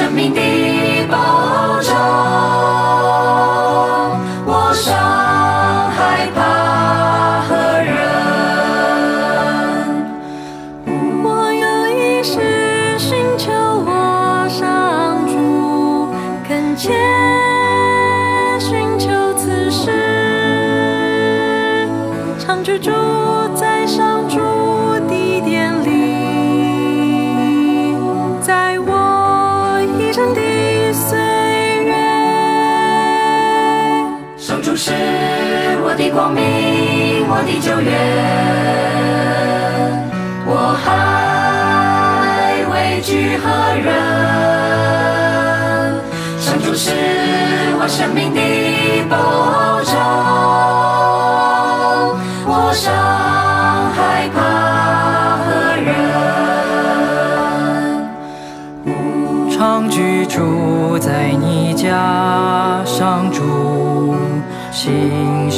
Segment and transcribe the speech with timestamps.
[0.00, 0.49] 生命的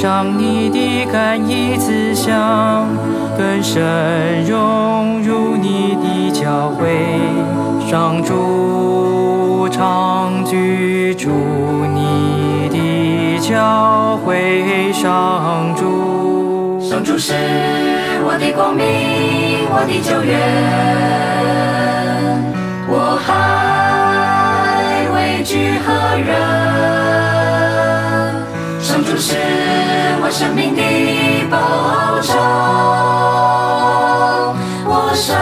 [0.02, 2.88] 欣赏你的甘怡慈祥，
[3.38, 7.06] 更深融入你的教会，
[7.88, 11.30] 上主常居住
[11.94, 16.80] 你的教会，上主。
[16.80, 17.32] 上主是
[18.24, 18.84] 我的光明，
[19.70, 20.36] 我的救援，
[22.88, 26.34] 我还畏惧何人？
[28.80, 29.36] 上主是
[30.32, 30.82] 生命的
[31.50, 31.58] 保
[32.22, 32.34] 障，
[34.86, 35.36] 我想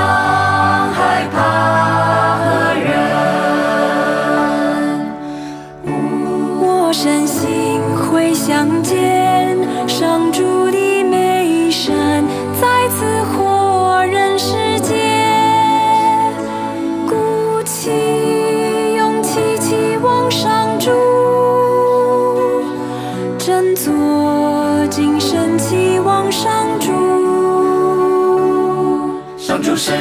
[29.82, 29.92] 是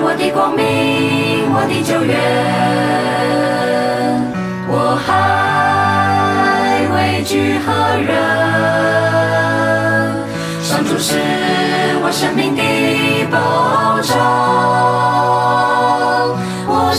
[0.00, 0.62] 我的光明，
[1.52, 2.14] 我的救援，
[4.68, 5.10] 我还
[6.94, 8.14] 畏惧何人？
[10.62, 11.18] 上主是
[12.04, 12.62] 我生命的
[13.28, 14.14] 保障，
[16.68, 16.94] 我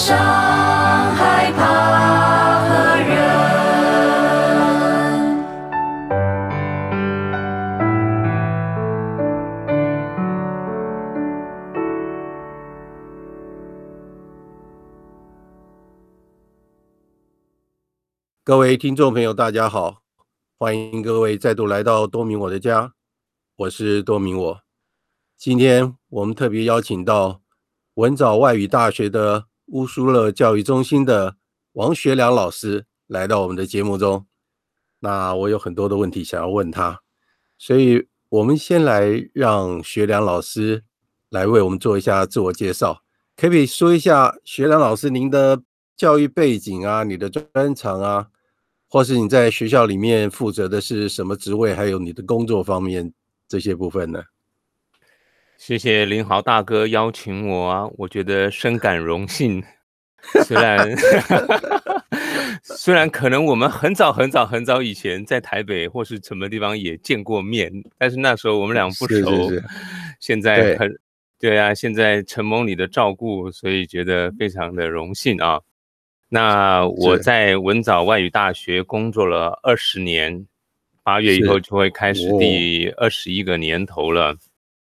[18.45, 20.01] 各位听众朋友，大家好，
[20.59, 22.91] 欢迎各位再度来到多明我的家，
[23.55, 24.61] 我是多明我。
[25.37, 27.39] 今天我们特别邀请到
[27.93, 31.37] 文藻外语大学的乌苏勒教育中心的
[31.71, 34.25] 王学良老师来到我们的节目中。
[34.99, 36.99] 那我有很多的问题想要问他，
[37.57, 40.83] 所以我们先来让学良老师
[41.29, 43.03] 来为我们做一下自我介绍，
[43.37, 45.63] 可不可以说一下学良老师您的
[45.95, 48.27] 教育背景啊，你的专长啊？
[48.87, 53.11] 或是你在学校里面负责的是什么职位，还有你的工作方面
[53.47, 54.21] 这些部分呢？
[55.57, 59.63] 谢谢林豪大哥邀请我啊，我觉得深感荣幸。
[60.45, 60.95] 虽然
[62.63, 69.07] 虽然可能我们很早很早很早以前在台北或是什么地方也见过面，但是那时候我们俩不熟。
[69.07, 69.63] 是是是，
[70.19, 70.87] 现在很
[71.39, 75.59] 对，对啊，现在承蒙你的照顾，所以觉得非常的荣幸啊。
[76.33, 80.47] 那我在文藻外语大学工作了二十年，
[81.03, 84.35] 八月以后就会开始第二十一个年头了。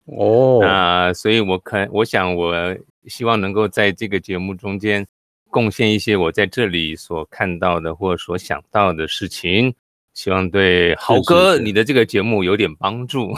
[0.06, 2.74] 哦，那所以我可，我想，我
[3.08, 5.06] 希望能够在这个节目中间
[5.50, 9.74] 贡献一些我在这里所看到的或所想到的事情，
[10.14, 13.34] 希望对豪哥你的这个节目有点帮助。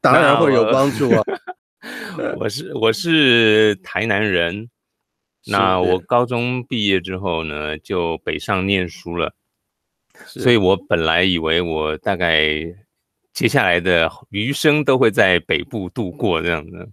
[0.00, 1.22] 当然会有帮助啊！
[2.40, 4.70] 我是我是台南人。
[5.46, 9.34] 那我高中毕业之后呢，就北上念书了，
[10.26, 12.50] 所以我本来以为我大概
[13.32, 16.88] 接下来的余生都会在北部度过这样的。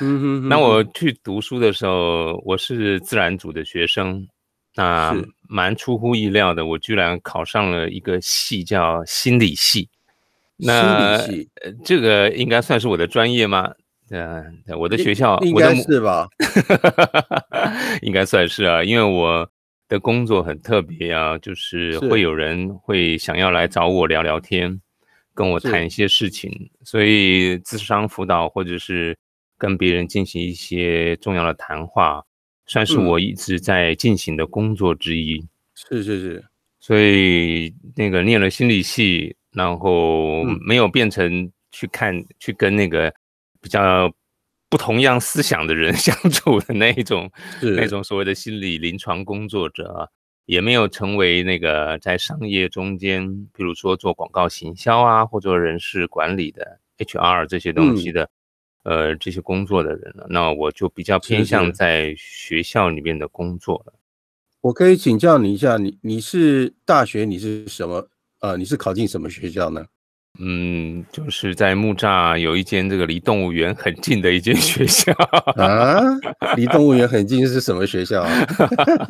[0.00, 4.26] 嗯哼，那我去读书的时候，我是自然组的学生，
[4.74, 5.14] 那
[5.48, 9.88] 蛮出乎意料的，我居然考上了一个系叫心理系。
[10.56, 11.18] 那
[11.84, 13.72] 这个应该算是我的专业吗？
[14.10, 16.28] 嗯，我的学校应该是吧？
[18.02, 19.50] 应该算是啊，因为我
[19.88, 24.80] 的工作很特别啊，就是会有人会想要来找我聊聊天，
[25.34, 29.16] 跟我谈一些事情，所以智商辅导或者是。
[29.60, 32.24] 跟别人进行一些重要的谈话，
[32.64, 35.38] 算是我一直在进行的工作之一。
[35.74, 36.44] 是是是，
[36.80, 43.12] 所以那个念了心理系，然后没有变成去看、嗯、去跟那个
[43.60, 44.10] 比较
[44.70, 47.30] 不同样思想的人 相处的那一种，
[47.60, 50.10] 那种所谓的心理临床工作者，
[50.46, 58.22] 也没有成为那个在商业中间，比如说做广告行销啊，或者人事管理的 HR 这些东西的。
[58.24, 58.28] 嗯
[58.82, 63.92] 呃，这些工作的人了，那我就比较偏向在学校里面的工作了。
[64.62, 68.08] 我可以请教你一下，你你是大学你是什么？
[68.40, 69.84] 呃，你是考进什么学校呢？
[70.38, 75.12] 嗯，就是在木栅有一间这个离动物园很近的一间学校
[75.56, 76.00] 啊。
[76.56, 78.46] 离动物园很近是什么学校啊？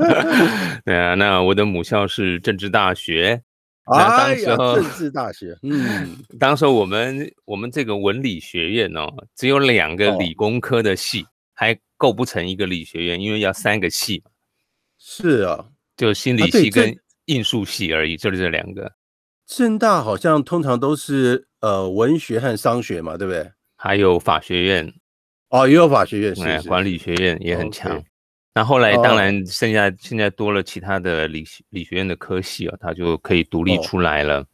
[0.85, 3.41] 对啊，那我的母校是政治大学。
[3.85, 14.23] 哎呀，政治大学，嗯， 当时我们我们这个文理学院哦，只有两个理工科的系，哦、还构不成一个理学院，因为要三个系。
[14.99, 15.65] 是啊，
[15.97, 18.91] 就心理系跟应数系而已，就是这两个。
[19.51, 23.51] 政大好像通常都是呃文学和商学嘛，对不对？
[23.75, 24.95] 还有法学院，
[25.49, 27.99] 哦，也有法学院，是，是，是管理学院也很强。
[27.99, 28.05] Okay.
[28.55, 34.47] 那后来当然剩下现在多了其他的理理学院的科系啊，他就可以独立出来了。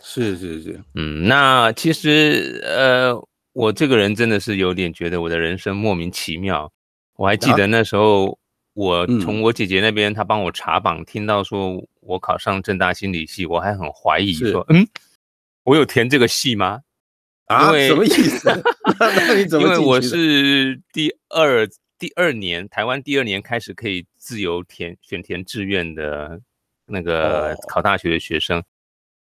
[0.00, 3.12] 是是是，嗯，那其实呃，
[3.54, 6.70] 我这个人真的是有点觉得我的人生莫名其妙。
[7.16, 8.38] 我还记得那时候，
[8.74, 14.86] 我从我姐姐那边，她帮我查榜，听到说我考上正大心理系，我还很怀疑说，嗯，
[15.64, 16.82] 我有填这个系吗？
[17.46, 18.48] 啊，什么意思？
[18.98, 19.66] 那你怎么？
[19.66, 21.68] 因为我是第二。
[21.96, 26.38] 第二年，台湾第二年开始可以自由填选填志愿的
[26.86, 28.64] 那个考大学的学生，哦、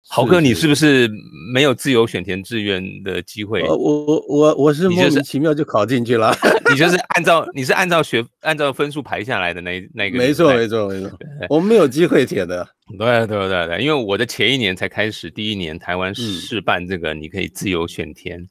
[0.08, 1.10] 豪哥，你是不是
[1.52, 3.62] 没有自由选填志愿的机会？
[3.64, 6.34] 我我我我是莫名其妙就考进去了，
[6.70, 10.18] 你就是按照你是按照学按照分数排下来的那那个？
[10.18, 11.10] 没错没错没错，
[11.50, 12.66] 我们没有机会填的。
[12.98, 18.40] 对对对对，因为我的前一年才开始，第一年台湾试办这个，你可以自由选填。
[18.40, 18.48] 嗯、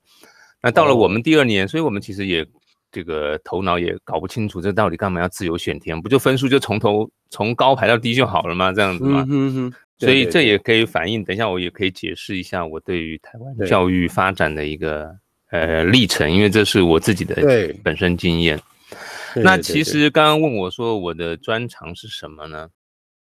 [0.63, 2.45] 那到了我们第二年，所以我们其实也。
[2.91, 6.01] 这个头脑也搞不清楚，这到底干嘛要自由选填？
[6.01, 8.71] 不就分数就从头从高排到低就好了吗？
[8.71, 9.25] 这样子吗？
[9.29, 15.09] 嗯哼，所以这也可以反映，等一下我也可以解释一下我对于台湾教育发展的一个
[15.51, 17.35] 呃历程，因为这是我自己的
[17.83, 18.59] 本身经验。
[19.35, 22.69] 那其实刚刚问我说我的专长是什么呢？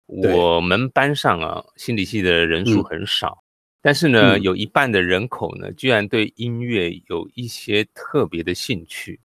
[0.07, 3.43] 我们班上啊，心理系的人数很少，
[3.81, 9.21] 但是呢，有一半的人口呢，居然对音乐有一些特别的兴趣。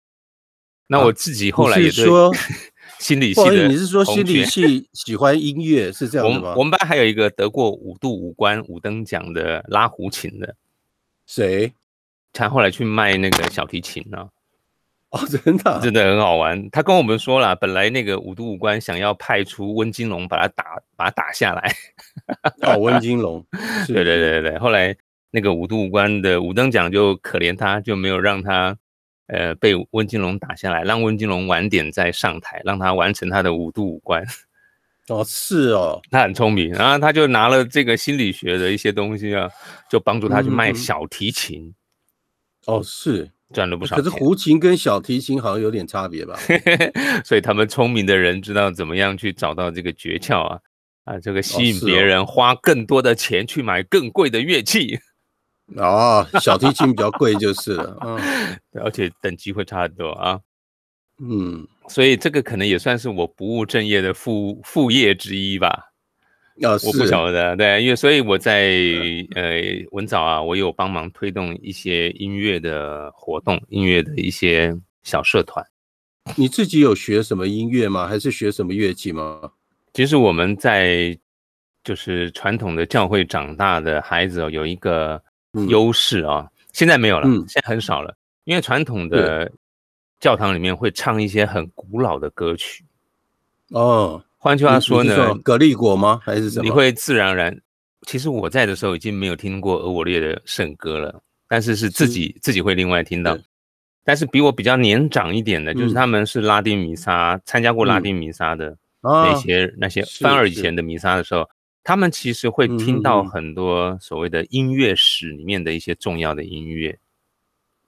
[0.87, 2.31] 那我自己后来也是说
[2.99, 6.41] 心理系的，你是说心理系喜欢音乐 是这样的吗？
[6.41, 10.55] 我们我们班还有一个得过五度五关五等奖的拉胡琴的，
[11.27, 11.73] 谁？
[12.33, 14.29] 他后来去卖那个小提琴呢？
[15.11, 16.69] 哦，真的，真的很好玩。
[16.71, 21.73] 他跟我们说了，本来那个五度五关想要派出温金龙把他打，把他打下来。
[22.63, 23.45] 哦，温金龙，
[23.87, 24.59] 对对对对对。
[24.59, 24.97] 后来
[25.31, 28.77] 那个五度五关的五等奖就可怜他，就没有让他。
[29.27, 34.25] 呃，被温金龙打下来，让温金龙晚点再上台，让他完成他的五度五关。
[35.09, 39.49] 哦，是哦，他很聪明，然后他就拿了这个心理学的一些东西啊，
[39.91, 41.75] 就帮助他去卖小提琴。
[42.67, 43.97] 嗯、哦，是赚了不少。
[43.97, 46.39] 可是胡琴跟小提琴好像有点差别吧？
[47.23, 50.59] 所以他们聪明的人知道怎么样去找到这个诀窍啊
[51.05, 54.99] 啊，这个吸引别人花更多的钱去买更贵的乐器。
[55.77, 58.21] 哦，小提琴比较贵就是了，嗯，
[58.85, 60.39] 而且等级会差很多啊，
[61.19, 65.91] 嗯，所以这个可能也算是我不务正业的副副业之一吧，
[66.63, 68.73] 哦，我不晓得，对，因为所以我在
[69.35, 69.59] 呃
[69.93, 75.65] 文藻啊，我有帮忙推动一些音乐的活动，音乐的一些小社团。
[76.37, 78.07] 你自己有学什么音乐吗？
[78.07, 79.51] 还是学什么乐器吗？
[79.95, 81.19] 其实我们在
[81.83, 85.21] 就是传统的教会长大的孩子哦有一个。
[85.69, 89.51] 优势啊，现在没有了，嗯、现在很少了，因为传统的
[90.21, 92.85] 教堂里面会唱一些很古老的歌曲。
[93.71, 96.21] 哦，换句话说呢，格力果吗？
[96.23, 96.65] 还是什么？
[96.65, 97.61] 你会自然而然。
[98.07, 101.23] 其实我在的时候已经没有听过俄我列的圣歌了。
[101.47, 103.39] 但是是自己自己会另外听到。
[104.03, 111.49] 但是比我比较年长一点的，就是他们是拉丁弥撒，参加过拉丁弥撒的那些那些范二以前的弥撒的时候，
[111.85, 116.99] 他们其实会听到很多所谓的音乐史里面的一些重要的音乐，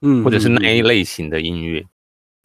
[0.01, 1.83] 嗯，或者是那一类型的音乐。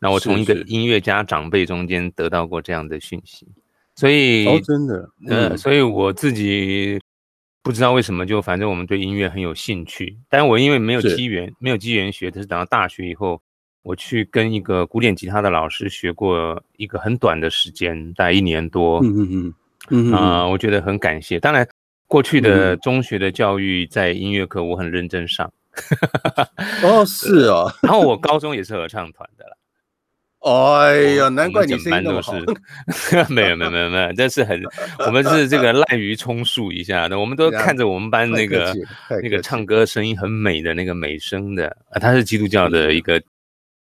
[0.01, 3.47] 那我从一个音乐家长辈中间得到过这样的讯息，
[3.95, 6.99] 所以哦，真的，嗯，所以我自己
[7.63, 10.19] 不知道为什么，就反正我们对音乐很有兴趣。
[10.29, 13.41] 但我因为没有机缘，没有机缘学，但是等到大学以后。
[13.85, 19.01] 我去跟一个古典吉他的老师学过一个很短的时间，大概一年多。
[19.03, 19.55] 嗯嗯嗯
[19.91, 21.41] 嗯啊，我觉得很感谢。
[21.41, 21.67] 当然，
[22.07, 25.53] 过去的中学的教育在音乐课我很认真上。
[26.83, 27.73] 哦， 是哦。
[27.83, 29.57] 然后我高中也是合唱团的啦。
[30.43, 32.33] 哎呀，难怪你声音那么好。
[33.31, 34.61] 没有没有没有没有，这是很，
[35.07, 37.19] 我们是这个滥竽充数一下的。
[37.19, 38.75] 我们都看着我们班那个
[39.23, 43.23] 那个唱歌声音很美的那个美声的啊，他是基督教的一个。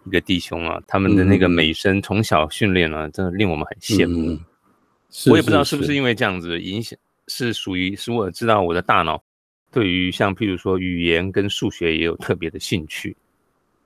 [0.05, 4.39] 一个弟兄啊，他们的那个美声从小训练啊，真的令我们很羡慕。
[5.09, 6.97] 嗯、我也不知道是不是因为这样子影响，
[7.27, 9.21] 是属于使我知道我的大脑
[9.71, 13.15] 对于像譬如说语言跟数学也有特别的兴趣。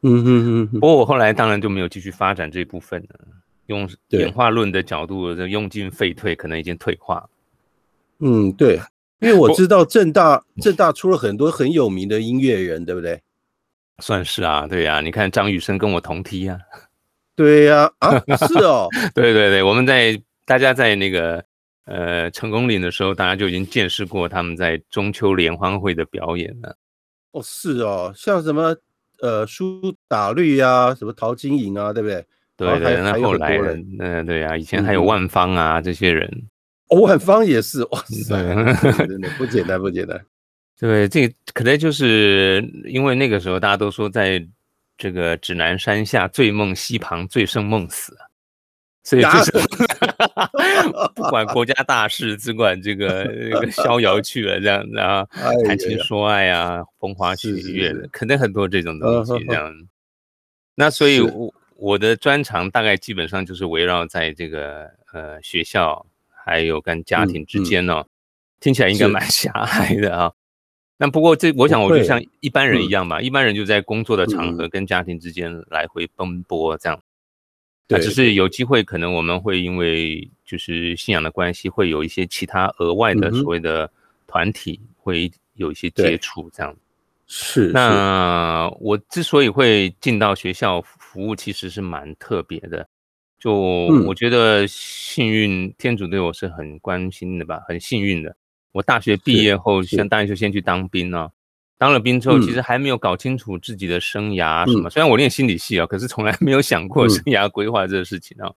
[0.01, 0.79] 嗯嗯嗯。
[0.79, 3.19] 不过我后来当然就没有继续发展这部分了。
[3.67, 7.29] 用演化论的角度，用进废退，可能已经退化。
[8.19, 8.77] 嗯，对，
[9.19, 13.21] 因为我知道正大正大出了很多很有名的音乐人，对不对？
[13.99, 16.59] 算是啊，对呀、啊，你看张雨生跟我同梯啊，
[17.37, 21.43] 对呀、啊，啊， 是哦， 对对对，我们在大家在那个
[21.85, 26.77] 呃成功岭的时候，大家就已经见识过他们在中秋联欢会的表演了。
[27.31, 28.75] 哦，是哦，像什么
[29.21, 32.25] 呃苏打绿啊，什么陶晶莹啊，对不对？
[32.55, 36.29] 对对，那后来人，嗯，对啊，以前还有万芳啊、嗯、这些人，
[36.89, 38.37] 哦，万芳也是，哇塞，
[39.07, 40.23] 真的不简单，不简单。
[40.79, 44.45] 对，这个可能就是因为那个时候大家都说，在
[44.97, 48.15] 这个指南山下醉梦溪旁醉生梦死，
[49.03, 49.51] 所以就是
[51.13, 55.27] 不管国家大事，只管这个这个逍遥去了这样， 然后
[55.65, 59.73] 谈情说爱啊，风花雪月的，肯定很多这种东西这样。
[60.75, 66.05] 那所以，我我的专长大概基本上就是围绕在这个呃学校
[66.45, 68.05] 还有跟家庭之间哦，
[68.61, 70.31] 听起来应该蛮 狭隘的啊。
[70.97, 76.97] 但不过这，我想我就像一般人一样吧，一般人就在工作的场合跟家庭之间来回奔波这样。
[77.87, 83.91] 那只是有机会，可能我们会因为就是信仰的关系，会有一些其他额外的所谓的
[84.25, 86.75] 团体会有一些接触这样。
[87.27, 87.71] 是。
[87.73, 92.87] 那我之所以会进到学校服务，其实是蛮特别的。
[93.37, 98.35] 就我觉得幸运，天主对我是很关心的吧，很幸运的。
[98.71, 101.29] 我大学毕业后，先当然就先去当兵了。
[101.77, 104.89] 当了兵之后，其实还没有搞清楚自己的生涯什么。
[104.89, 108.51] 虽然我念心理系啊，可是从来没有想过生涯规划这个事情啊。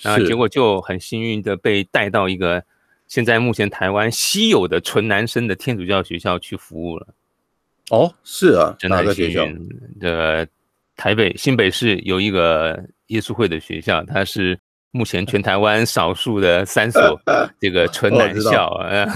[0.00, 2.62] 然后结果就很幸运的被带到一个
[3.08, 7.08] 现在目前台湾稀有的纯男生的天主教学校去服务了。
[7.90, 10.46] 哦，是啊，真的很幸运的。
[10.96, 14.58] 台北新北市有一个耶稣会的学校，它是。
[14.94, 17.18] 目前全台湾少数的三所
[17.58, 19.06] 这个纯男校啊，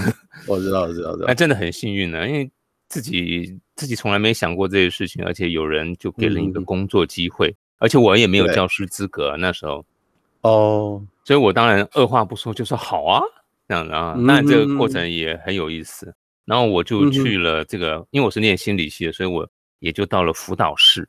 [0.47, 2.49] 我知道，我知道，知道， 那真的很幸运呢，因为
[2.87, 9.85] 自己自己从来没想过这些事情，而且有人就给了一个工作机会，而且我也没有教师资格那时候，
[10.41, 13.21] 哦，所以我当然二话不说就说好啊，
[13.67, 16.13] 这样啊，那这个过程也很有意思，
[16.45, 21.07] 然后我就去了这个，因为我是念心理系的，所以我也就到了辅导室，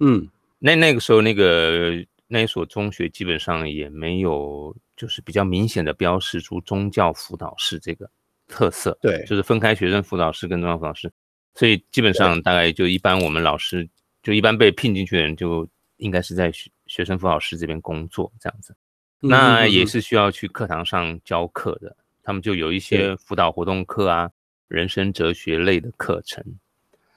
[0.00, 0.28] 嗯，
[0.58, 2.04] 那那个时候那个。
[2.28, 8.10] 那一所中学基本上也没有，就是比较明显的标示出宗教辅导室这个
[8.48, 8.96] 特色。
[9.00, 11.12] 对，就是分开学生辅导师跟中央辅导师，
[11.54, 13.88] 所以基本上大概就一般我们老师
[14.22, 18.74] 就一般被聘进去的人就应该是在学学生辅导师这边工作这样子。
[19.20, 24.30] 那也是需要去课堂上教课的，他们就有一些辅导活动课啊，
[24.68, 26.44] 人生哲学类的课程。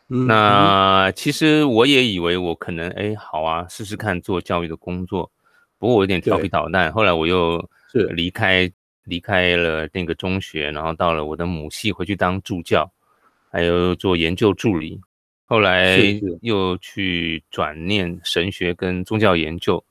[0.07, 5.29] 那其实我也以为我可能哎好啊，试试看做教育的工作。
[5.77, 7.69] 不过我有点调皮捣蛋，后来我又
[8.15, 8.71] 离开
[9.03, 12.91] 离开了那个中学，然后到了我的母系回去当助教，
[13.51, 14.99] 还有做研究助理。
[15.45, 15.97] 后来
[16.41, 19.83] 又去转念神学跟宗教研究。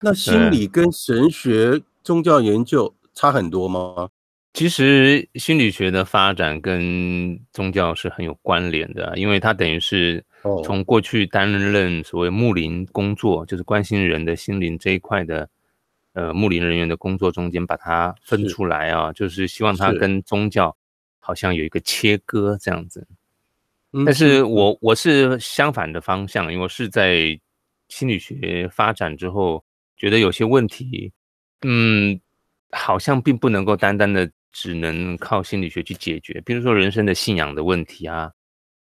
[0.00, 4.08] 那心理跟神学、宗教研究差很多吗？
[4.52, 10.24] 其实心理学的发展跟宗教是很有关联的，因为它等于是
[10.64, 15.48] 从过去担任所谓牧灵工作，就是关心人的心灵这一块的，
[16.12, 20.76] 呃，牧灵人员的工作中间把它分出来啊，就是希望它跟宗教
[21.18, 23.06] 好像有一个切割这样子。
[24.04, 27.38] 但是我我是相反的方向，因为我是在
[27.88, 29.64] 心理学发展之后，
[29.96, 31.12] 觉得有些问题，
[31.62, 32.20] 嗯，
[32.70, 36.40] 好像并不能够单单的只能靠心理学去解决。
[36.46, 38.30] 比如说人生的信仰的问题啊，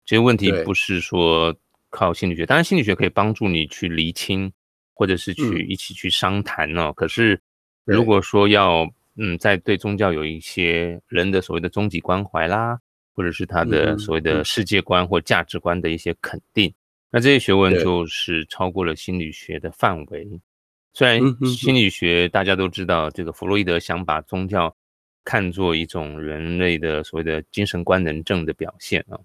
[0.05, 1.55] 这些问题不是说
[1.89, 4.51] 靠心理学，当然心理学可以帮助你去厘清，
[4.99, 6.91] 或者是去一起去商谈哦。
[6.93, 7.39] 可是
[7.85, 12.77] 如果说要嗯，在对宗教有一些人的所谓的终极关怀啦。
[13.15, 16.73] 或者是他的所谓的世界观或价值观的一些肯定，
[17.11, 20.25] 那这些学问就是超过了心理学的范围。
[20.93, 24.73] 虽然心理学大家都知道，这个弗洛伊德想把宗教
[25.25, 29.19] 看作一种人类的所谓的精神官能症的表现啊啊，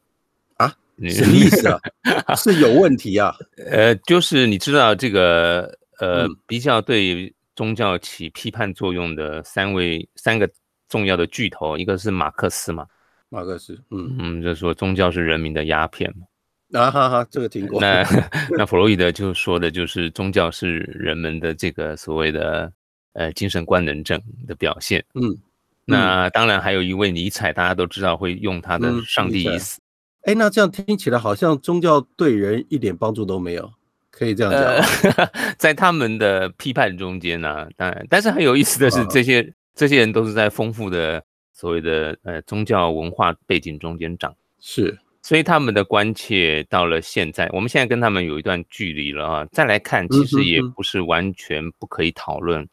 [1.09, 1.79] 什么意思啊？
[2.37, 3.35] 是有问题啊？
[3.71, 10.49] 呃，就是你知道这个呃比较对宗教起批判作用的三位三个
[10.89, 12.87] 重要的巨头，一个是马克思嘛。
[13.31, 17.81] 马克思，嗯嗯，就说宗教是人民的鸦片嘛，啊哈哈，这个听过。
[17.81, 18.05] 那
[18.57, 22.73] 那弗洛伊德就说的就是宗教是人们的这个所谓的
[23.15, 25.37] 呃精神官能症的表现，嗯，
[25.85, 29.81] 那当然还有一位尼采，大家都知道会用他的上帝已死，
[30.27, 33.71] 哎、那这样听起来好像宗教对人一点帮助都没有，
[34.11, 41.23] 可以这样讲、呃， 在他们的批判中间呢、啊，当然，但是很有意思的是，这些、啊、这些人都是在丰富的。
[41.57, 49.47] 所谓的呃宗教文化背景中间长是，所以他们的关切到了现在，我们现在跟他们有一段距离了啊。
[49.53, 52.69] 再来看，其实也不是完全不可以讨论，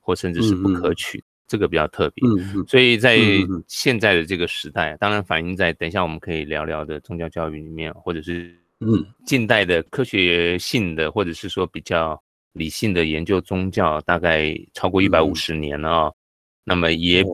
[0.00, 2.24] 或甚至是不可取，这个比较特别。
[2.66, 3.18] 所以在
[3.66, 12.20] 现在的这个时代，当然反映在等一下我们可以聊聊的宗教教育里面，或者是嗯近代的科学性的，或者是说比较
[12.52, 16.12] 理性的研究宗教，大概超过一百五十年了啊。
[16.64, 17.24] 那么也。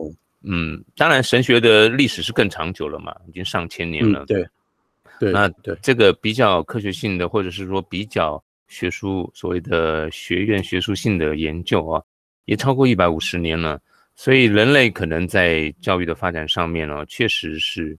[0.45, 4.23] 嗯，当然，神学的历史是更长久了嘛，已经上千年了。
[4.23, 4.47] 嗯、对，
[5.17, 12.03] 对，那对这个比较科学性的，或者是说比较学术所谓的学院学术性的研究啊，
[12.43, 13.79] 也超过一百五十年了。
[14.15, 17.97] 所以人类可能在教育的发展上面呢、啊，确实是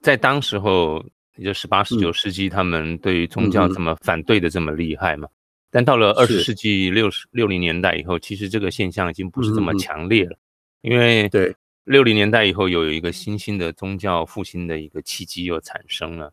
[0.00, 1.04] 在当时候，
[1.36, 5.26] 也就十八、十九世纪，他们对于宗教这么反对的这么厉害嘛。
[5.28, 5.34] 嗯、
[5.70, 10.38] 但到了二十世纪六十六零年代以后，其实这个现象已经不是这么强烈了，
[10.82, 11.54] 嗯、因为对。
[11.86, 16.32] 六零年代以后，又有一个新兴的宗教复兴的一个契机又产生了。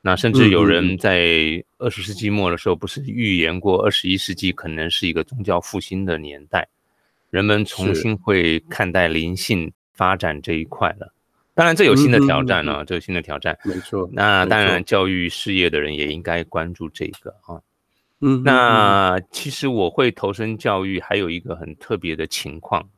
[0.00, 6.66] 那甚至有人在二十世纪末的时候，不是预言过二十一世纪可能是一个宗教复兴的年代，
[7.30, 11.12] 人们重新会看待灵性发展这一块了。
[11.54, 13.58] 当然，这有新的挑战了，这有新的挑战。
[13.64, 14.08] 没错。
[14.12, 17.60] 那当然，教育事业的人也应该关注这个啊。
[18.20, 18.42] 嗯。
[18.44, 22.88] 那其实我会投身教育，还有一个很特别的情况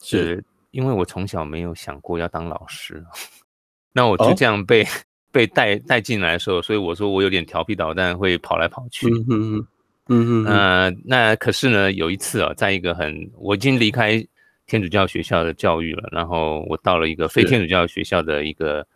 [0.00, 0.44] 是。
[0.74, 3.04] 因为我从小没有想过要当老师，
[3.94, 4.86] 那我就这样被、哦、
[5.30, 9.06] 被带带进来的时候，所以我说我有点调皮捣蛋，会跑来跑去。
[9.06, 9.66] 嗯嗯
[10.08, 10.46] 嗯嗯。
[10.46, 14.24] 呃，那可是呢，有一次啊，在一个很我已经离开
[14.66, 18.86] 天主教学校的教育了，然后我到了一个非天主教学校的一个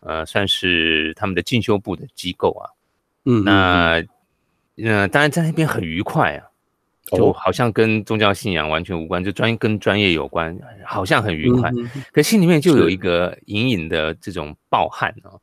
[0.00, 2.70] 呃，算是他们的进修部的机构啊。
[3.24, 3.44] 嗯。
[3.44, 4.02] 那
[4.76, 6.46] 呃，当然在那边很愉快啊。
[7.06, 11.68] 就好像跟宗教信仰完全无关，就专跟专业有关，好像很愉快，
[12.12, 15.34] 可心里面就有一个隐隐的这种抱憾啊，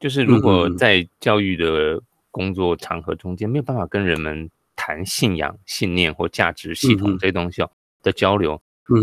[0.00, 2.00] 就是如果在教育的
[2.32, 7.62] 工作场合中间没有办法跟人们谈信仰、信念或价值系统这些东西
[8.02, 8.60] 的交流，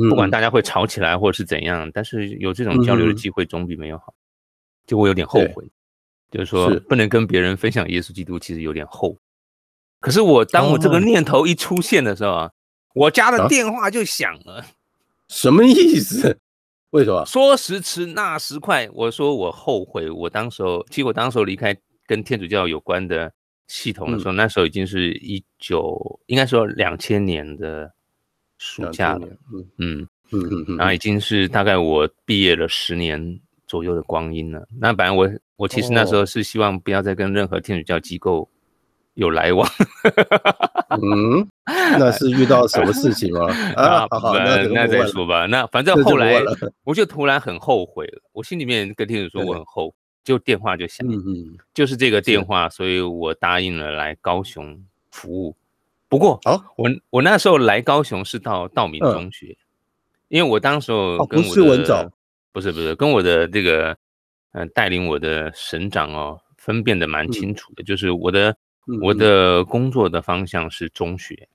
[0.09, 4.13] 不管大家会吵起来或者是怎样，但是有这种交流的机会总比没有好，
[4.85, 5.71] 就会有点后悔，
[6.29, 9.15] 就是说不能跟别人分享耶稣基督，其实有点后。
[10.01, 12.41] 可是我当我这个念头一出现的时候啊
[12.95, 13.05] ，oh.
[13.05, 14.65] 我家的电话就响了。
[15.29, 16.39] 什么意思？
[16.89, 17.23] 为什么？
[17.23, 18.89] 说时迟，那时快。
[18.91, 21.77] 我说我后悔，我当时候，其实我当时候离开
[22.09, 23.31] 跟天主教有关的
[23.67, 27.93] 系统的时候，嗯、那时候已经是一九，应该说两千年的
[28.57, 29.27] 暑假了。
[29.53, 34.67] 嗯嗯嗯嗯，然后已经是大概我毕业了十年左右的光阴了。
[34.79, 38.49] 那本来我我其实那时候是希望不要再跟任何天主教机构。
[39.15, 39.67] 有来往，
[41.01, 41.45] 嗯，
[41.99, 43.47] 那是遇到什么事情吗？
[43.75, 45.45] 啊，好好，那那再说吧。
[45.45, 46.41] 那反正后来，
[46.85, 48.21] 我就突然很后悔了。
[48.31, 55.55] 我心里面跟天主说我很后悔，就电话就响，嗯，就是这个电话，所以我答应了来高雄服务。
[56.07, 59.57] 不过，哦，我我那时候来高雄是到道明中学，
[60.27, 62.11] 因为我当时候跟我的
[62.51, 63.97] 不是不是跟我的这个
[64.53, 68.55] 嗯带领我的省长哦分辨的蛮清楚的，就是我的。
[69.03, 71.47] 我的工作的方向是中学，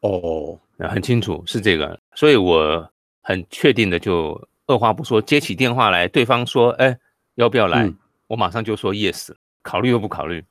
[0.00, 6.98] 哦，很清楚是这个，所以我很确定的就二话不说接起电话来，对方说，哎，
[7.36, 7.92] 要不要来？
[8.28, 9.30] 我马上就说 yes，
[9.62, 10.44] 考虑又不考虑。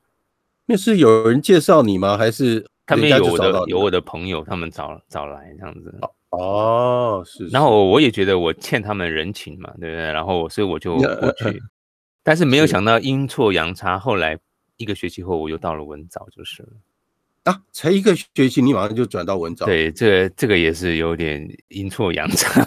[0.65, 2.17] 那是有人介绍你吗？
[2.17, 5.99] 还是他们有我的有我的朋友，他们找找来这样子。
[6.29, 7.47] 哦，是。
[7.47, 10.11] 然后我也觉得我欠他们人情嘛，对不对？
[10.11, 11.61] 然后所以我就过去，
[12.23, 14.37] 但是没有想到阴错阳差，后来
[14.77, 16.69] 一个学期后我又到了文藻，就是了。
[17.43, 19.65] 啊，才一个学期，你马上就转到文藻？
[19.65, 22.63] 对，这个、这个也是有点阴错阳差，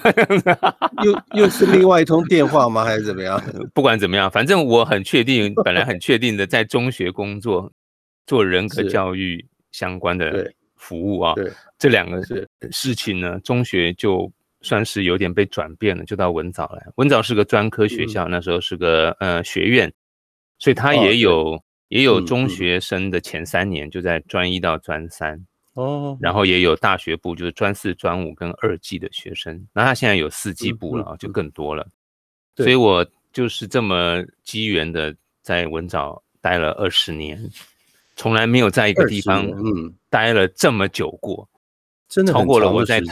[1.05, 2.85] 又又是另外一通电话吗？
[2.85, 3.41] 还是怎么样？
[3.73, 7.71] 不管怎么样，反正我很确定，本来很确定的在中学工作，
[8.27, 11.35] 做人格教育相关的服务啊。
[11.35, 12.21] 对，这两个
[12.73, 14.29] 事情呢，中学就
[14.61, 16.85] 算是有点被转变了，就到文藻来。
[16.97, 19.93] 文藻是个专科学校，嗯、那时候是个呃学院，
[20.59, 21.63] 所以它也有。
[21.85, 29.67] 哦也有中学生的前三年就在专一到专三哦，然后也有大学部，就是专四、专五跟二技的学生。
[29.73, 31.87] 那他现在有四技部了，就更多了。
[32.57, 37.51] 所以我就是这么机缘的在文藻待了二十年，
[38.17, 41.49] 从来没有在一个地方嗯待了这么久过，
[42.09, 43.03] 真的超过了我在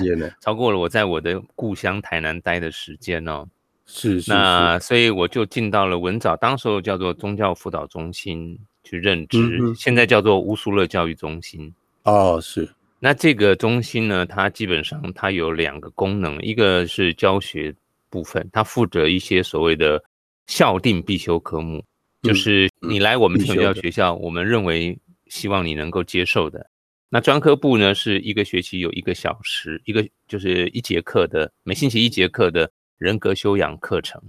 [0.40, 3.46] 超过了我在我的故乡台南待的时间哦。
[3.92, 8.59] 是是，那所以我就进到了文藻，当时候叫做宗教辅导中心。
[8.85, 9.38] 去任职，
[9.76, 11.72] 现在叫做乌苏勒教育中心。
[12.02, 12.68] 哦，是。
[12.98, 17.72] 那这个中心呢，它基本上它有两个功能，一个是教学
[18.11, 20.02] 部分，它负责一些所谓的
[20.48, 21.83] 校定必修科目，
[22.22, 26.68] 就是你来我们天主教学校，我们认为希望你能够接受的。
[27.09, 34.20] 那专科部呢，是一个学期有一个小时，一个就是一节课的，每星期一节课的人格修养课程。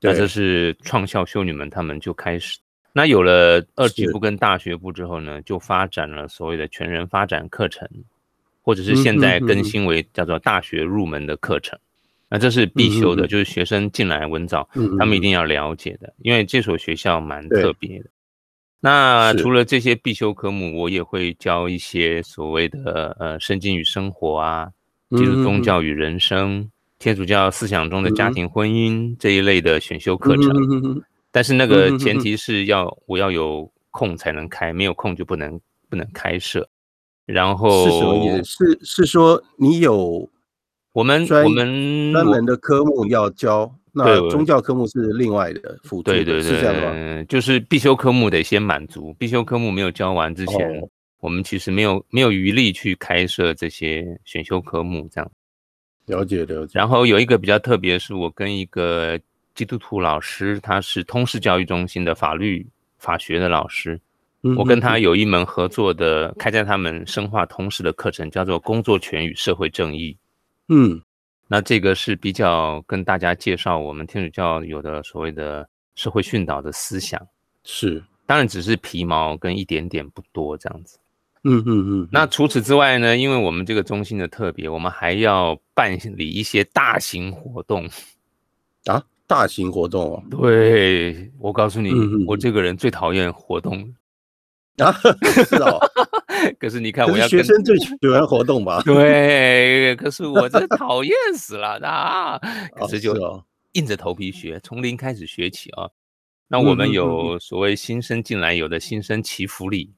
[0.00, 2.58] 那这是创校修女们他们就开始。
[2.92, 7.88] 那有了二级部跟大学部之后呢，就发展了所谓的全人发展课程，
[8.62, 11.78] 或者是现在更新为叫做大学入门的课程。
[12.28, 14.68] 那这是必修的，就是学生进来文藻，
[14.98, 18.06] 他们一定要了解的，因为这所学校蛮特别的。
[18.80, 24.70] 那除了这些必修科目，我也会教一些所谓的呃圣经与生活啊，
[25.10, 31.02] 基督宗教与人生、天主教思想中的家庭婚姻这一类的选修课程。
[31.32, 35.58] 但是那个前提是要我要有空才能开，没有空就不能
[35.88, 36.68] 不能开设。
[37.24, 38.44] 然后是什么意思？
[38.44, 40.28] 是是说你有
[40.92, 47.24] 我们我们专门的科目要教，那宗教科目是另外的辅助，对对对，是这样吗？
[47.28, 50.82] 就是必修科目得先满足，必修科目没有教完之前，
[51.20, 55.30] 我们其实没有没有余力去开设这些选修科目，这样。
[56.10, 56.72] 了解了解。
[56.74, 59.18] 然后有一个比较特别，是我跟一个。
[59.52, 62.66] 基督徒老师，他是通识教育中心的法律
[62.98, 64.00] 法学的老师，
[64.56, 70.16] 我跟他有一门合作的，开在他们深化通识的课程，叫做工作权与社会正义。
[70.68, 71.02] 嗯，
[71.46, 77.20] 那这个是比较跟大家介绍我们天主教有的所谓的社会训导的思想，
[77.64, 80.96] 是，当然只是皮毛跟一点点不多这样子。
[81.44, 82.08] 嗯嗯嗯。
[82.12, 87.88] 那除此之外呢，因为我们这个中心的特别，我们还要办理一些大型活动
[88.84, 89.02] 啊。
[89.26, 93.94] 大型活动哦，对，我告诉你，嗯、我这个人最讨厌活动
[94.78, 94.90] 啊，
[95.46, 95.78] 是哦。
[96.58, 98.82] 可是你看，我要学生最喜欢活动吧？
[98.82, 102.38] 对，可是我这讨厌死了啊！
[102.74, 103.14] 可是就
[103.72, 105.88] 硬着头皮学，从零开始学起啊。
[106.48, 109.92] 那我们有所谓新生进来有的新生祈福礼，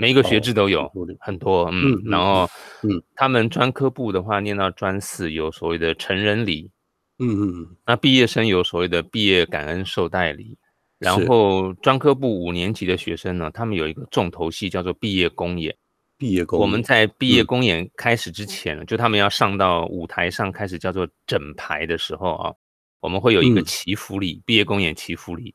[0.00, 2.48] 每一个学制都有很多，嗯，然后
[2.84, 6.70] 嗯，他们专科部的话，念到专四有所谓的成人礼。
[7.18, 10.56] 嗯嗯嗯，那毕业生有所谓的毕业感恩受带礼，
[11.00, 15.74] 然后专科部五年级的学生呢，他们有一个重头戏叫做毕业公演。
[16.16, 22.54] 毕业公演，我们在毕业公演开始之前，嗯、就他们要上到舞台上开始叫做整排的时候啊，
[23.00, 25.52] 我们会有一个祈福礼，毕、嗯、业公演祈福礼。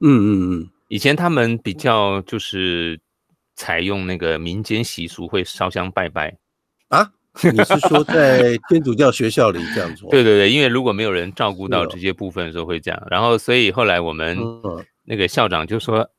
[0.00, 3.00] 嗯嗯嗯，以前他们比较就是
[3.62, 6.36] 采用那个民间习俗，会烧香拜拜
[6.88, 7.12] 啊。
[7.44, 10.10] 你是说在天主教学校里这样做？
[10.10, 13.06] 对对对，因为如果没有人照顾到这些部分的时候会这样。
[13.08, 14.36] 然后，所以后来我们
[15.04, 16.10] 那个校长就说，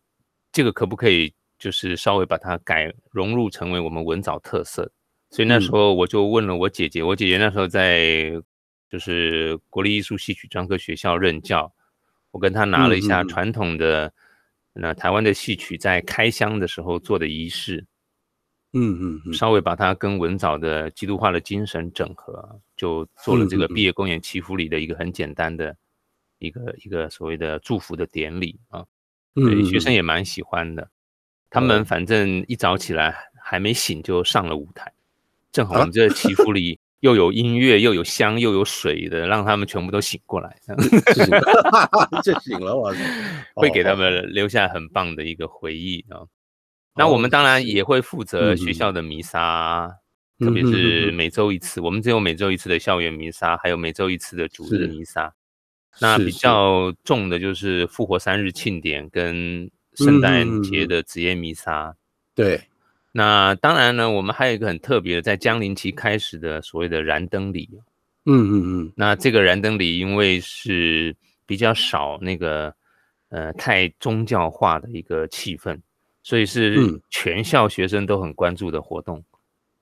[0.54, 4.90] 这个可不可以就是稍微把它改融入成为我们文藻特色？
[5.30, 8.32] 所以那时候我就问了我姐姐，我姐姐那时候在
[8.90, 11.74] 就是国立艺术戏曲专科学校任教，
[12.32, 14.14] 我跟她拿了一下传统的
[14.74, 17.86] 那台湾的戏曲在开箱的时候做的仪式。
[18.76, 25.78] 嗯嗯，稍微把它跟文藻的基督化的精神整合，就做了这个毕业公演祈福礼的一个很简单的
[26.40, 28.84] 一个一个所谓的祝福的典礼啊，
[29.36, 30.90] 对，学生也蛮喜欢的。
[31.52, 34.92] 他们反正一早起来还没醒就上了舞台，
[35.52, 40.56] 正好我们这个祈福礼又有音乐，又有香，又有水的，让他们全部都醒过来，
[42.24, 42.96] 就醒了， 我
[43.62, 46.24] 会给他们留下很棒的一个回忆啊。
[46.96, 49.94] 那我们当然也会负责学校的弥撒，
[50.40, 55.34] 特别是每周一次，我们只有每周一次的校园弥撒，还有每周一次的主日弥撒。
[56.00, 61.94] 那比较重的就是复活三日庆典跟圣诞节的子夜弥撒。
[62.34, 62.62] 对。
[63.16, 67.70] 那当然呢，我们还有一个很特别的，在江陵期开始的所谓的燃灯礼。
[68.26, 68.94] 嗯嗯嗯。
[68.96, 72.74] 那这个燃灯礼，因为是比较少那个
[73.30, 75.80] 呃太宗教化的一个气氛，
[76.24, 76.76] 所以是
[77.12, 79.24] 全校学生都很关注的活动。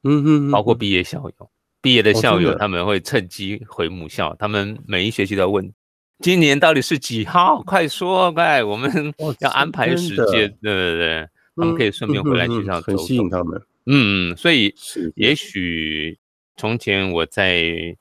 [0.04, 0.52] 嗯嗯。
[0.52, 1.50] 包括毕业校友，
[1.82, 5.72] 毕业的校友他们会趁机回母校，他们每一学期都要问，
[6.20, 7.64] 今年到底是几号？
[7.64, 10.54] 快说，快，我们要安排时间。
[10.62, 11.30] 对对对。
[11.62, 13.62] 他们可以顺便回来学校走走，很吸引他们。
[13.86, 14.74] 嗯嗯，所以
[15.16, 16.18] 也许
[16.56, 17.96] 从前我在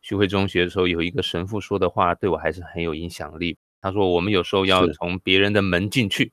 [0.00, 3.56] 徐汇中学的时候，有一个神父说的话，对我还是很有影响力。
[3.82, 6.32] 他说：“我们有时候要从别人的门进去，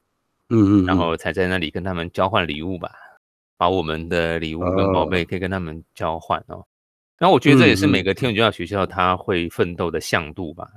[0.49, 2.91] 嗯嗯，然后才在那里跟他们交换礼物吧，
[3.57, 6.65] 把我们的礼物跟宝贝可以跟他们交换哦。
[7.17, 10.67] 然后我觉得这也是每个天主教学校他会奋斗的向度吧。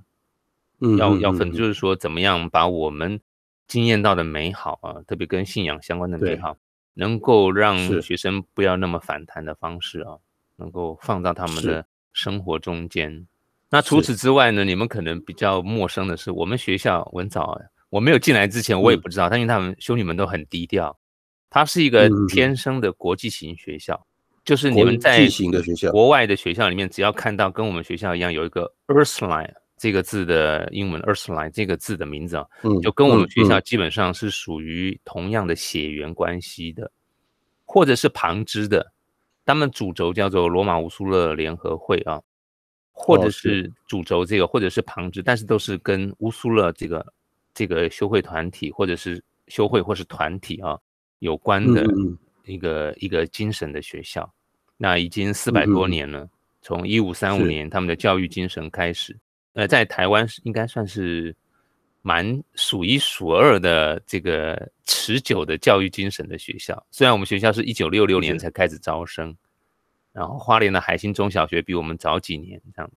[0.81, 3.21] 嗯，要要奋，就是说怎么样把我们。
[3.67, 6.57] 经验到的美好啊，特别跟信仰相关的美好，
[6.95, 10.17] 能够让学生不要那么反弹的方式啊，
[10.57, 13.27] 能够放到他们的生活中间。
[13.69, 20.97] 那除此之外呢，你们可能比较陌生的是，我们学校文藻，我没有进来之前我也不知道，但因为他们兄弟们都很低调，
[21.51, 24.07] 它是一个天生的国际型学校，
[24.45, 25.27] 就是你们在
[25.91, 29.53] 国外的学校里面，只要看到跟我们学校一样有一个 Ursuline。
[29.77, 32.47] 这个字的英文 Ursuline 这个字的名字啊，
[32.83, 36.91] 就跟我们学校基本上是属于同样的血缘关系的，
[37.65, 38.93] 或者是旁支的。
[39.45, 42.21] 他们主轴叫做罗马乌苏勒联合会啊，
[42.91, 47.07] 或者是主轴这个，或者是旁支，但是都是跟乌苏勒这个
[47.55, 50.77] 这个修会团体或者是修会或是团体啊
[51.21, 51.87] 有关的
[52.45, 54.29] 一个一个精神的学校。
[54.79, 56.29] 那已经四百多年了，
[56.61, 59.17] 从一五三五年他们的教育精神开始。
[59.57, 61.35] 呃，在台湾是应该算是
[62.03, 66.87] 蛮数一数二的这个持久的教育精神的学校。
[66.91, 69.35] 虽然我们学校是一九六六年才开始招生，
[70.13, 72.91] 然后花莲的海星中小学比我们早几年这样，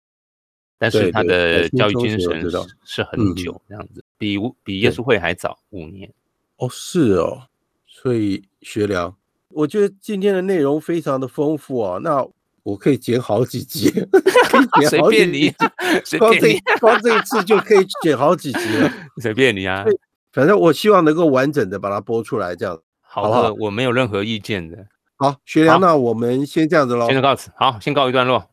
[0.80, 6.12] 但是他的教育精神是是很久这样子，比比耶稣会还早五年。
[6.56, 7.43] 哦，是哦，
[7.86, 9.15] 所以学良，
[9.50, 12.00] 我觉得今天的内容非常的丰富啊。
[12.02, 12.28] 那
[12.67, 13.89] 我可以剪好几集，
[14.89, 15.49] 随便你，
[16.19, 18.91] 光这光这一次就可以剪好几集了，
[19.23, 19.86] 随便你啊。
[20.34, 24.77] 反正我希望能够完整的把它播出来，这样好好，我没有任何意见的。
[25.15, 27.49] 好，学良，那我们先这样子喽，先告辞。
[27.56, 28.45] 好，先告一段落，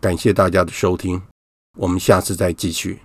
[0.00, 1.22] 感谢大家的收听，
[1.78, 2.98] 我们下次再继续。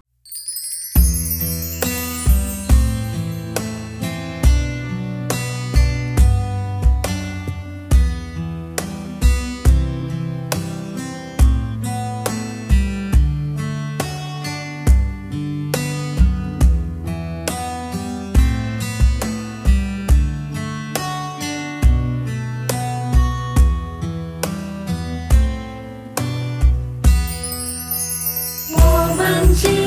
[29.55, 29.84] 经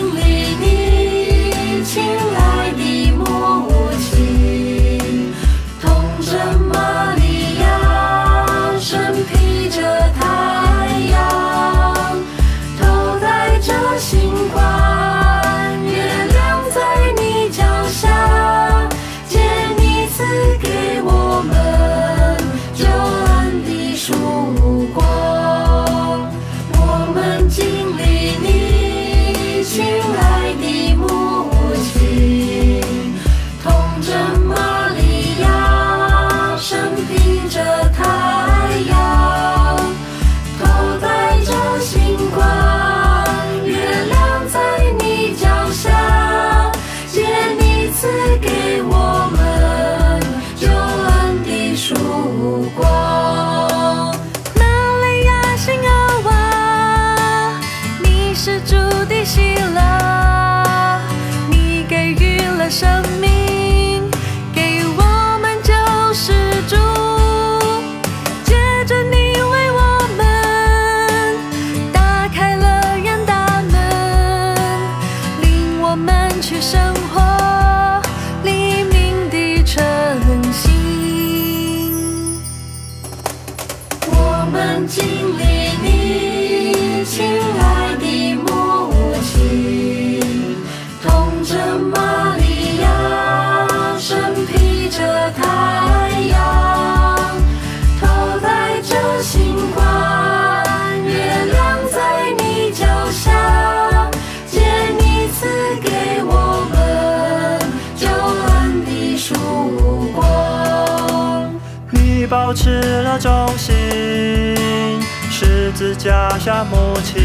[115.79, 117.23] 是家下母亲，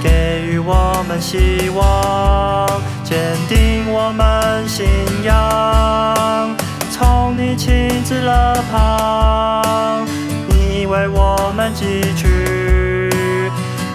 [0.00, 4.86] 给予我们希望，坚定我们信
[5.24, 6.54] 仰。
[6.92, 10.06] 从你亲自勒旁，
[10.46, 13.10] 你为我们汲取，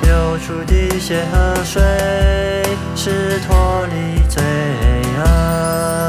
[0.01, 1.81] 流出的血和水，
[2.97, 4.43] 是脱离罪
[5.23, 6.08] 恶。